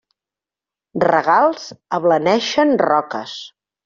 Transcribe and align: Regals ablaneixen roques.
Regals 1.03 1.67
ablaneixen 1.97 2.73
roques. 2.85 3.37